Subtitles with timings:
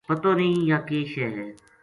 [0.07, 1.47] پتو نیہہ یاہ کے شے ہے